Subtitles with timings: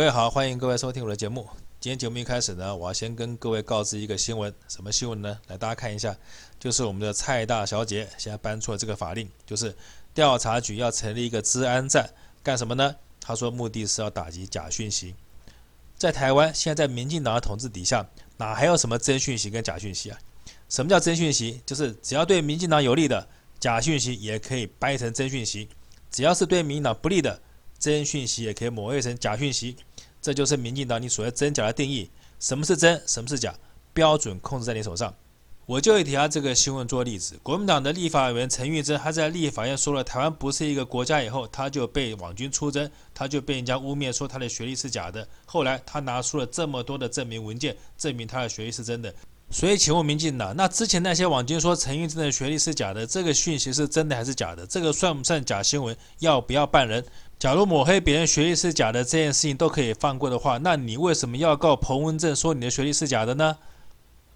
[0.00, 1.46] 各位好，欢迎各位收听我的节目。
[1.78, 5.38] 今天节目一开始呢，我要先跟各位告知一个新闻，什么新闻呢？
[5.48, 6.16] 来，大家看一下，
[6.58, 9.76] 就是我们的蔡大小姐现在搬出了这个法令，就是
[10.14, 12.08] 调查局要成立一个治安站，
[12.42, 12.96] 干什么呢？
[13.20, 15.14] 他说目的是要打击假讯息。
[15.98, 20.18] 在台湾，现在在民进党的统治底下，哪还有什么真讯息跟假讯息啊？
[20.70, 21.60] 什么叫真讯息？
[21.66, 25.68] 就是只要对民进党有利的假讯息，也可以掰成真讯息；
[26.10, 27.42] 只要是对民进党不利的
[27.78, 29.76] 真讯息，也可以抹黑成假讯息。
[30.20, 32.10] 这就是民进党你所谓真假的定义。
[32.38, 33.54] 什么是真，什么是假，
[33.92, 35.14] 标准控制在你手上。
[35.66, 37.38] 我就以提下这个新闻做例子。
[37.44, 45.28] 国民党的立法委员陈玉珍，他在立法院说了台湾不是一个国家以后，他就被网军出征，他就被人家污蔑说他的学历是假的。
[45.46, 49.14] 后来他拿出了这么多的证明文件，证明他的学历是真的。
[49.52, 54.64] 所以，请问民进党，那之前那些网军说陈玉珍的学历是假的，这个讯息是真的还是假的？
[54.64, 55.94] 这个算不算假新闻？
[56.20, 57.04] 要不要办人？
[57.36, 63.58] 假如抹黑别人学历是假的这件事情都可以放过的话，那你为什么要告彭文正说你的学历是假的呢？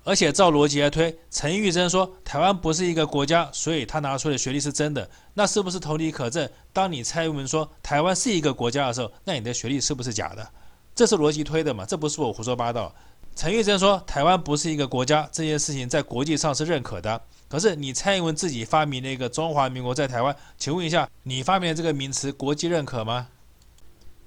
[0.02, 6.46] 而且照逻辑来推，陈玉珍说台湾不是一个国家，所以他拿出的学历是真的，那是不是同理可证？
[6.72, 10.46] 当你蔡英文说台湾是一个国家的时候，那你的学历是不是假的？
[10.94, 11.86] 这是逻辑推的嘛？
[11.86, 12.94] 这不是我胡说八道。
[13.36, 17.20] 陈玉珍说：“台湾不是一个国家，这件事情在国际上是认可的。
[17.48, 23.28] 可是你蔡英文自己发明了一个中华民国在台湾，请问一下，你发明的这个名词国际认可吗？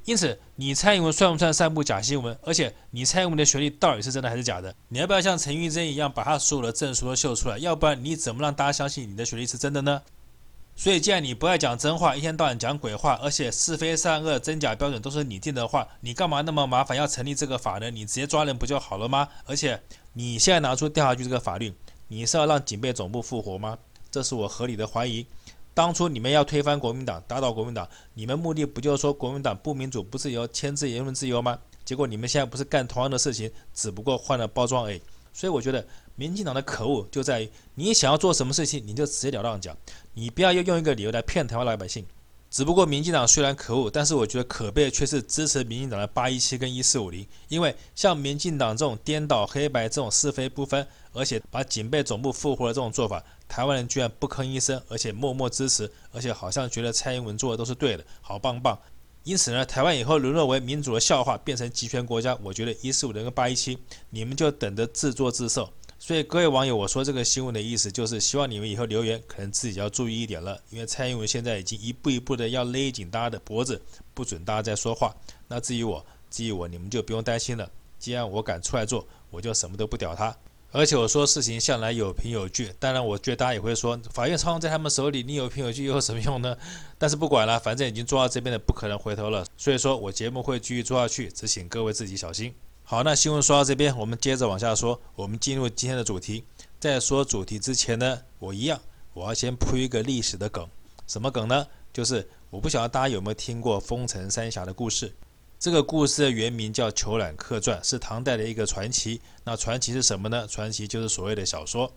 [0.03, 2.37] 因此，你蔡英文算不算散布假新闻？
[2.43, 4.73] 而且，你蔡英文的学历到底是真的还是假的？
[4.89, 7.57] 你要不要像陈玉珍一样，把他所有的证书都秀出来？
[7.57, 10.01] 要不然，你怎么让大家相信你的学历是真的呢？”
[10.79, 17.89] 所以，既然你不爱讲真话，一天到晚讲鬼话，而且是非善恶真假标准都是你定的话，你干嘛那么麻烦要成立这个法呢？
[17.89, 19.27] 你直接抓人不就好了吗？
[19.45, 19.81] 而且
[20.13, 21.73] 你现在拿出调查局这个法律，
[22.07, 23.75] 你是要让警备总部复活吗？
[24.11, 25.25] 这是我合理的怀疑。
[25.73, 31.57] 当初你们要推翻国民党，打倒国民党，你们目的不就是说国民党不民主、不自由、牵制言论自由吗？
[31.85, 35.01] 结果你们现在不是干同样的事情，只不过换了包装而已。
[35.33, 35.85] 所以我觉得
[36.17, 39.77] 民进党的可恶就在于，你想要做什么事情，你就直截了当讲，
[40.15, 42.05] 你不要又用一个理由来骗台湾老百姓。
[42.49, 58.79] 只不过民进党虽然可恶，但是我觉得可悲的却是支持民进党的八一七跟一四五零，因为像民进党这种颠倒黑白、这种是非不分，而且把警备总部复活的这种做法，台湾人居然不吭一声，而且默默支持，而且好像觉得蔡英文做的都是对的，好棒棒。
[59.23, 63.77] 因此呢，台湾以后沦落为民主的笑话，变成集权国家，我觉得一四五零跟八一七，
[64.09, 65.69] 你们就等着自作自受。
[65.99, 73.81] 所以各位网友，我说这个新闻的意思就是希望你们以后留言可能自己要注意一点了，因为蔡英文现在已经一步一步的要勒紧大家的脖子，
[74.13, 75.13] 不准大家再说话。
[75.47, 77.69] 那至于我，至于我，你们就不用担心了。
[77.97, 80.35] 既然我敢出来做，我就什么都不屌他。
[80.71, 86.55] 而且我说事情向来有凭有据，当然我觉得大家也会说，法院操控在他们手里，你有凭有据又有什么用呢？
[86.99, 89.45] 但是不管了，反正已经做到这边的，不可能回头了。
[89.57, 92.53] 所以说我节目会继续做下去，只请各位自己小心。
[92.89, 96.45] 好，那新闻说到这边，我们接着往下说，我们进入今天的主题。
[96.79, 98.79] 在说主题之前呢，我一样，
[99.13, 100.65] 我要先铺一个历史的梗，
[101.05, 101.67] 什么梗呢？
[101.91, 105.13] 就是我不晓得大家有没有听过丰臣三侠的故事。
[105.59, 109.19] 这个故事的原名叫《虬髯客传》，是唐代的一个传奇。
[109.43, 110.47] 那传奇是什么呢？
[110.47, 111.91] 传奇就是所谓的小说。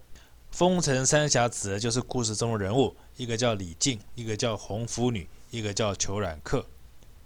[0.50, 6.66] 丰臣三侠指的就是故事中的人物，一个叫李靖，一个叫红拂女，一个叫虬髯客。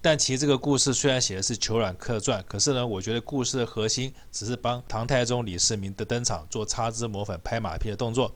[0.05, 8.31] 但其实这个故事虽然写的是《虬髯客传》，可是呢，我觉得故事的核心只是帮唐太宗李世民的登场做擦脂抹粉、拍马屁的动作。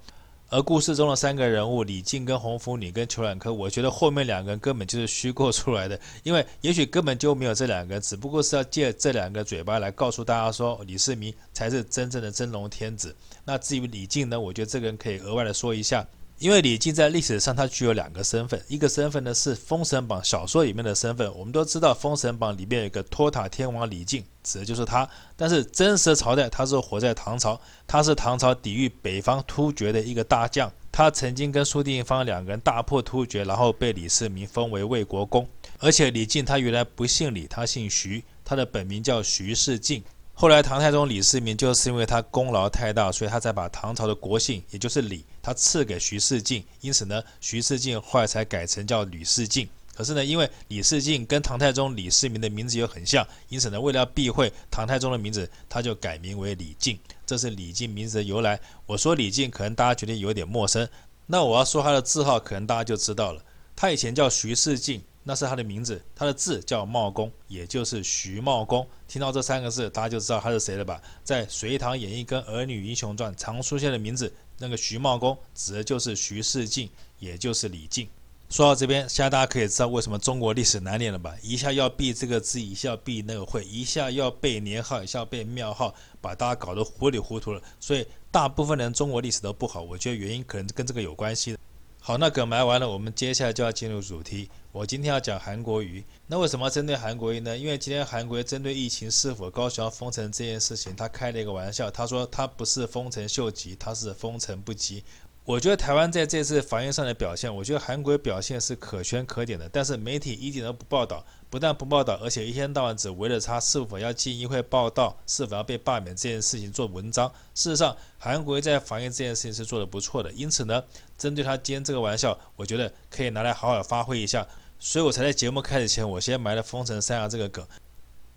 [0.48, 13.14] 而故事中的三个人物李靖跟红拂女跟虬髯客，我觉得后面两个人根本就是虚构出来的，因为也许根本就没有这两个人，只不过是要借这两个嘴巴来告诉大家说李世民才是真正的真龙天子。
[13.44, 16.02] 那至于李靖呢，我觉得这个人可以额外的说一下。
[16.38, 21.28] 因为李靖在历史上他具有两个身份，一个身份呢是《封神榜》小说里面的身份。
[21.36, 25.08] 我们都知道《封神榜》里面有一个托塔天王李靖，指的就是他。
[25.36, 30.72] 但是真实朝代他是活在唐朝，他是唐朝抵御北方突厥的一个大将。
[30.92, 35.44] 他曾经跟苏定方两个人大破突厥，然后被李世民封为魏国公。
[35.80, 40.04] 而且李靖他原来不姓李，他姓徐，他的本名叫徐世进。
[40.40, 46.64] 后来唐太宗李世民就是因为他功劳太大，所以他才把唐朝的国姓，也就是李，他赐给徐世进。
[46.80, 49.68] 因此呢，徐世进后来才改成叫吕士进。
[49.96, 56.96] 可是呢，因为李世进跟唐太宗李世民的名字又很像，因此呢，为了避讳唐太宗的名字，他就改名为李靖。
[57.26, 58.60] 这是李靖名字的由来。
[58.86, 60.88] 我说李靖，可能大家觉得有点陌生。
[61.26, 63.42] 那我要说他的字号，可能大家就知道了。
[63.74, 65.02] 他以前叫徐世进。
[65.28, 68.88] 那是他的名字，他的字叫茂公，也就是徐茂公。
[69.06, 71.02] 听到这三个字，大家就知道他是谁了吧？
[71.22, 76.88] 在《隋唐演义》跟《儿女英雄传》常出现的名字，那个徐茂公指的就是徐世进，
[77.18, 78.08] 也就是李靖。
[78.48, 81.36] 说到这边，现在大家可以知道为什么中国历史难念了吧？
[81.42, 87.60] 一下要避这个字，一下要避那个会，一下要背年号，一下要背庙号，把大家搞得糊里糊涂了。
[87.78, 91.58] 所以大部分人中国历史都不好，我觉得原因可能跟这个有关系。
[92.00, 94.48] 好，那梗埋完了，我们接下来就要进入主题。
[94.72, 96.02] 我今天要讲韩国瑜。
[96.26, 97.58] 那为什么针对韩国瑜呢？
[97.58, 105.04] 因为今天韩国瑜针对疫情是否高雄封城这件事情，他开了一个玩笑，他说他不是封城秀吉，他是封城不吉。
[105.48, 109.66] 我觉得台湾在这次防疫上的表现，我觉得韩国表现是可圈可点的。
[109.70, 117.26] 但是媒体一点都不报道，不但不报道，而且一天到晚只围着他是否要进议会报道，是否要被罢免这件事情做文章。
[117.54, 120.30] 事实上，韩国在防疫这件事情是做得不错的。
[120.32, 120.84] 因此呢，
[121.16, 124.46] 针对他今天这个玩笑，我觉得可以拿来好好发挥一下。
[124.78, 127.66] 所以我才在节目开始前，我先埋了丰臣三啊这个梗。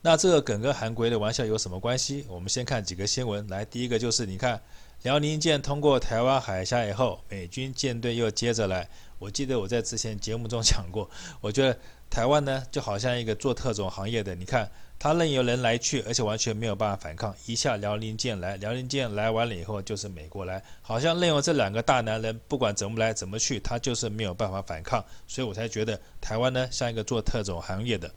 [0.02, 2.25] 那这个梗跟韩国的玩笑有什么关系？
[2.30, 3.46] 我们先看几个新闻。
[3.50, 4.62] 来，第一个就是你看。
[5.03, 8.88] 辽宁舰通过台湾海峡以后，美军舰队又接着来。
[9.18, 11.09] 我记得我在之前节目中讲过，
[11.42, 11.75] 我觉得
[12.07, 14.69] 台湾呢就好像一个做特种行业的，你看
[15.00, 17.36] 他任由人来去，而且完全没有办法反抗。
[17.48, 25.03] 一下辽宁舰来，辽宁舰来完了以后就是美国来，好像任由这两个大男人不管怎么来怎么去，他就是没有办法反抗。
[25.25, 28.12] 所以我才觉得台湾呢像一个做特种行业的。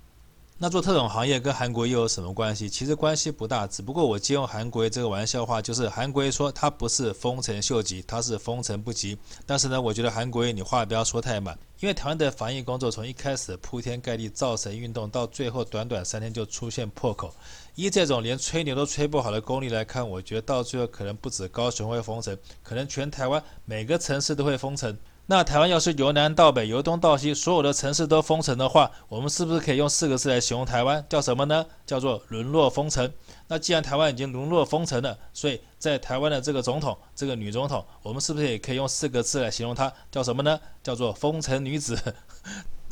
[0.57, 2.69] 那做特种行业跟韩国又有什么关系？
[2.69, 9.19] 其实关系不大，只不过我借用韩国这个玩笑话，就是韩国说他不是丰臣秀吉，他是丰臣不吉。
[9.45, 17.35] 但是呢，我觉得韩国你话不要说太满，因为台湾的防疫工作从一开始铺天盖地造神运动，到最后短短三天就出现破口。
[17.75, 24.97] 依这种连吹牛都吹不好的功力来看，我觉得到最后可能不止高雄会封城，可能全台湾每个城市都会封城。
[25.27, 31.03] 那台湾要是由南到北、由东到西，所有的城市都封城的话，我们是不是可以用四个字来形容台湾？
[31.09, 31.65] 叫什么呢？
[31.87, 33.11] 叫做沦落封城。
[33.49, 39.91] 那既然台湾已经沦落封城了，所以在台湾的这个总统，这个女总统，我们是不是也可以用四个字来形容她？
[40.11, 40.61] 叫什么呢？
[40.83, 41.99] 叫做封城女子。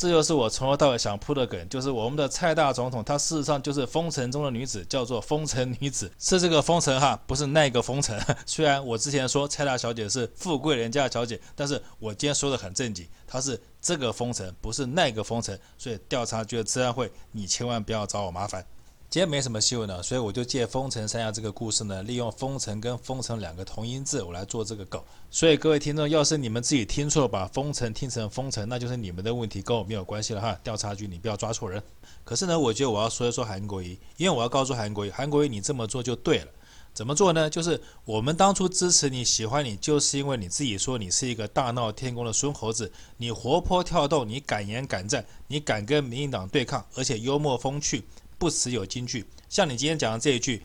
[0.03, 8.21] 这就是我从头到尾想铺的梗，就是我们的蔡大总统，他事实上就是封城中的女子，叫做封城女子，是这个封城哈，不是那个封城。
[8.45, 18.67] 虽然我之前说蔡大小姐是富贵人家小姐，但是我今天说的很正经，她是这个封城，不是那个封城，所以调查局的治安会，你千万不要找我麻烦。
[19.13, 24.99] 今天没什么新闻了，所以我就借丰城三亚这个故事呢，利用丰城跟丰城两个同音字，我来做这个梗。
[25.31, 30.59] 所以各位听众，要是你们自己听错，把丰城听成丰城，那就是你们的问题，跟我没有关系了哈。
[30.65, 31.83] 调查局，你不要抓错人。
[32.25, 36.47] 可是呢，我觉得我要说一说韩国瑜，因为我要告诉韩国瑜，韩国瑜你这么做就对了。
[36.95, 37.51] 怎么做呢？
[37.51, 48.05] 就是我们当初支持你、喜欢你，就是因为你自己说你是一个大闹天宫的孙猴子，你活泼跳动，你敢言敢战，你敢跟民进党对抗，而且幽默风趣。
[48.43, 50.65] 不时有金句，像你今天讲的这一句，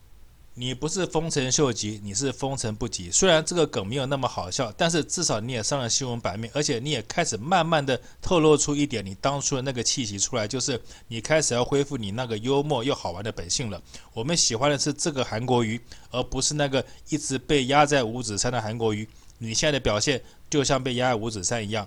[0.54, 3.08] 你不是丰臣秀吉，你是丰臣不吉。
[3.08, 13.80] 虽然这个梗没有那么好笑，但是至少你也上了新闻版面，而且你也开始慢慢的透露出一点你当初的那个气息出来，就是你开始要恢复你那个幽默又好玩的本性了。
[14.12, 15.80] 我们喜欢的是这个韩国瑜，
[16.10, 19.08] 而不是那个一直被压在五指山的韩国瑜。
[19.40, 20.20] 你现在的表现
[20.50, 21.86] 就像被压在五指山一样。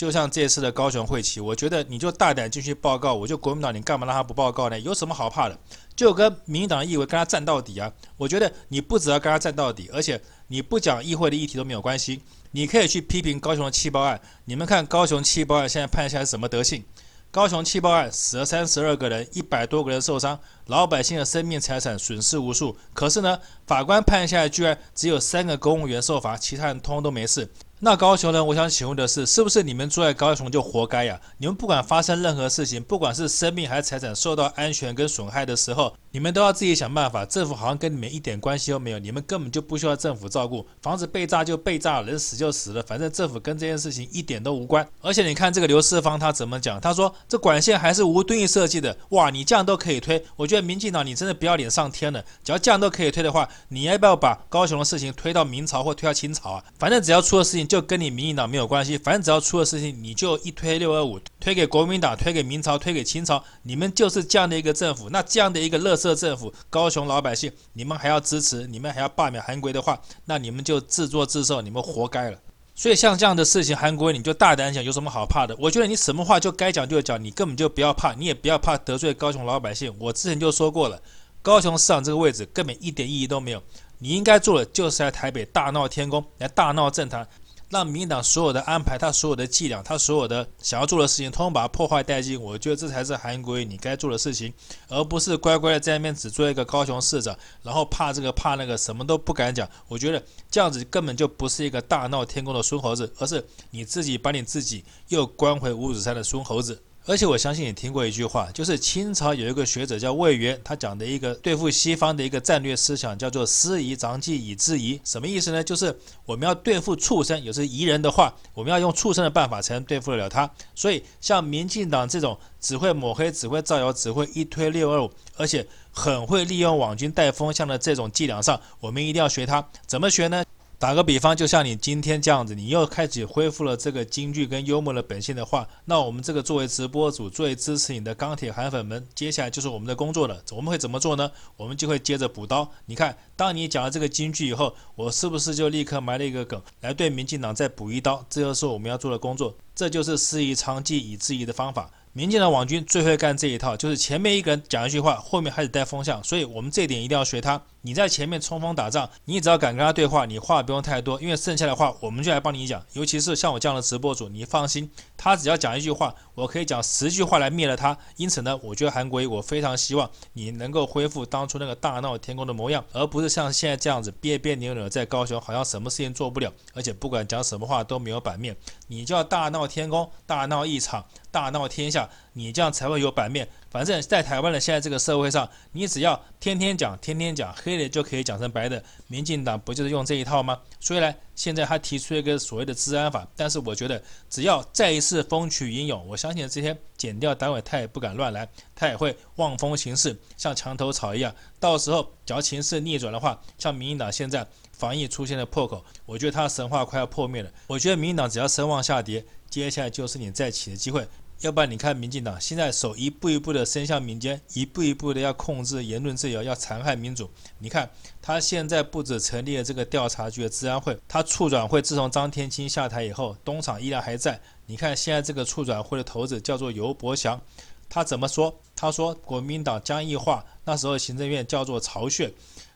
[0.00, 4.80] 就像这次的高雄会期，我觉得你就大胆进去报告，我就国民党，你干嘛让他不报告呢？
[4.80, 5.58] 有什么好怕的？
[5.94, 7.92] 就跟民进党议会跟他战到底啊！
[8.16, 12.22] 我觉得你不只要跟他战到底，而且你不讲议会的议题都没有关系，
[12.52, 14.18] 你可以去批评高雄的气爆案。
[14.46, 16.82] 你们看高雄气爆案现在判下来什么德性？
[17.30, 22.74] 高雄气爆案死了三十二个人，一百多个人受伤，老百姓的生命财产损失无数。
[22.94, 27.50] 可是呢，法官判下来居然只有三个公务员受罚，其他人通通都没事。
[27.82, 31.18] 那高雄人，我想请问的是，是不是你们住在高雄就活该呀？
[31.38, 37.24] 你们不管发生任何事情，不管是生命还是财产受到安全跟损害的时候，你们都要自己想办法。
[37.24, 40.66] 政府好像跟你们一点关系都没有，你们根本就不需要政府照顾。
[40.82, 44.86] 房子被炸就被炸，人死就死了，反正政府跟这件事情一点都无关。
[45.00, 46.78] 而且你看这个刘世芳他怎么讲？
[46.78, 48.94] 他说这管线还是无敦义设计的。
[49.08, 50.22] 哇，你这样都可以推？
[50.36, 52.22] 我觉得民进党你真的不要脸上天了。
[52.44, 56.64] 只要这样都可以推的话，你要不要把高雄的事情推到明朝或推到清朝啊？
[56.78, 57.69] 反正只要出了事情。
[57.70, 65.08] 就跟你民进党没有关系，反正只要出了事情，你就一推六二五，推给国民党，推给明朝，推给清朝，你们就是这样的一个政府。
[65.10, 72.38] 那这样的一个垃圾政府，高雄老百姓，你们还要支持，你们还要罢免韩国的话，那你们就自作自受，你们活该了。
[72.74, 75.54] 所以像这样的事情，韩国你就大胆讲，有什么好怕的？
[75.56, 79.94] 我觉得你什么话就该讲就讲，你根本就不要怕，你也不要怕得罪高雄老百姓。
[80.00, 81.00] 我之前就说过了，
[81.40, 83.62] 高雄市长这个位置根本一点意义都没有。
[84.02, 87.28] 你应该做的就是在台北大闹天宫，来大闹政坛，
[87.70, 92.40] 让民党所有的安排，他所有的伎俩，他所有的想要做的事情，通通把它破坏殆尽。
[92.40, 94.52] 我觉得这才是韩国瑜你该做的事情，
[94.88, 99.68] 而不是乖乖的在那边只做一个高雄市长，然后怕这个怕那个，什么都不敢讲。
[99.86, 106.82] 我觉得这样子根本就不是一个大闹天宫的孙猴子，而是你自己把你自己又关回五指山的孙猴子。
[107.10, 115.00] 而且我相信你听过一句话，就是清朝有一个学者叫魏源，他讲的一个对付西方的一个战略思想叫做“师夷长技以制夷”。
[115.02, 115.64] 什么意思呢？
[115.64, 120.48] 就是我们要对付畜生，有时夷人的话，我们要用畜生的办法才能对付得了他。
[120.76, 129.68] 所以像民进党这种只会抹黑、只会造谣、只会一推六二五，而且很会利用网军带风向的这种伎俩上，我们一定要学他。
[129.84, 130.44] 怎么学呢？
[130.80, 140.42] 打个比方，就像你今天这样子，你又开始恢复了这个京剧跟幽默的本性的话，那我们这个作为直播主，作为支持你的钢铁韩粉们，接下来就是我们的工作了。
[140.52, 141.30] 我们会怎么做呢？
[141.58, 142.66] 我们就会接着补刀。
[142.86, 148.24] 你看，当你讲了这个京剧以后，我是不是就立刻埋了一个梗，来对民进党再补一刀？
[148.30, 151.90] 这就是我们要做的工作，这就是师夷长技以制夷的方法。
[152.12, 157.62] 民进党网军最会干这一套，就是前面一个人讲一句话，后面开始带风向，所以我们这一点一定要学他。
[157.82, 162.84] 你在前面冲锋打仗，你只要敢跟他对话，你话不用太多，因为剩下的话我们就来帮你讲。
[162.94, 167.96] 尤其是像我这样的直播主，你放心，他只要讲一句话，我可以讲十句话来灭了他。
[168.16, 178.54] 因此呢，我觉得韩国瑜，我非常希望你能够恢复当初那个大闹天宫的模样，而不是像现在这样子别别扭扭在高雄，好像什么事情做不了，而且不管讲什么话都没有版面。
[178.88, 183.48] 你就要大闹天宫，大闹一场，大闹天下，你这样才会有版面。
[183.70, 188.82] 反正，在台湾的现在这个社会上，你只要天天讲，天天讲，黑的就可以讲成白的。
[189.06, 190.58] 民进党不就是用这一套吗？
[190.80, 201.32] 虽然现在他提出一个所谓的治安法，但是我觉得只要再一次风起云涌，我相信这些检调单位他也不敢乱来，他也会望风行事，像墙头草一样。
[201.60, 207.50] 到时候，只要情势逆转的话，像民进党现在防疫出现了破口，我觉得他的神话快要破灭了。
[207.68, 211.06] 我觉得民进党只要声望下跌，接下来就是你再起的机会。
[211.40, 217.30] 要不然你看，民进党现在手一步一步的伸向民间，一步一步的要控制言论自由，要残害民主。
[217.58, 217.88] 你看，
[218.20, 224.38] 他现在不止成立了这个调查局的治安会，他促转会自从张天青下台以后，东厂依然还在。
[224.66, 227.40] 你看现在这个促转会的头子叫做尤伯祥，
[227.88, 228.54] 他怎么说？
[228.76, 232.30] 他说国民党江宜樺那时候行政院叫做巢穴。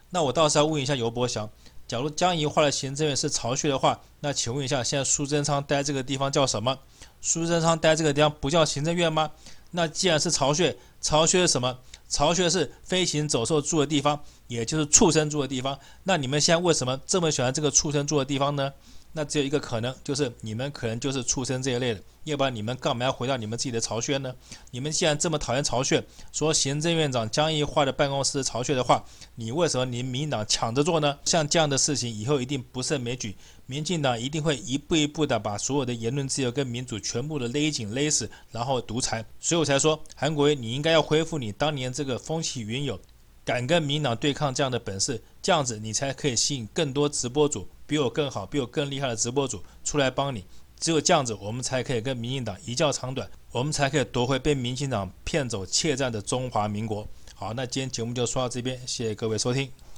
[0.09, 1.47] 那我倒是要问一下尤伯祥，
[1.87, 6.79] 假如江宜画的行政院是巢穴的话，那请问一下，现在苏贞昌待这个地方叫什么？
[7.21, 9.31] 苏贞昌待这个地方不叫行政院吗？
[9.71, 11.77] 那既然是巢穴，巢穴是什么？
[12.09, 15.77] 巢穴是飞禽走兽住的地方，也就是畜生住的地方。
[16.03, 18.71] 那你们现在为什么这么喜欢这个畜生住的地方呢？
[19.17, 24.35] 那只有一个可能，就是你们可能就是畜生这一类的，要不然你们干嘛要回到你们自己的巢穴呢？
[24.71, 26.03] 你们既然这么讨厌巢穴，
[26.33, 29.05] 说行政院长江宜樺的办公室巢穴的话，
[29.35, 31.17] 你为什么你民党抢着做呢？
[31.23, 33.33] 像这样的事情以后一定不胜枚举，
[33.65, 39.23] 民进党一定会一步一步的把所有的言论自由跟民主全部的勒紧勒死，然后独裁。
[39.39, 42.99] 所以我才说，韩国瑜你应该要恢复你当年这个风起云涌，
[43.45, 47.65] 敢跟民党对抗这样的本事，这样子你才可以吸引更多直播主。
[47.87, 50.45] 比我更好、比我更厉害的直播主出来帮你，
[50.79, 57.07] 只有这样子，我们才可以跟民进党一较长短，我们才可以夺回被民进党骗走、窃占的中华民国。
[57.33, 59.71] 好，那今天节目就说到这边，谢谢各位收听。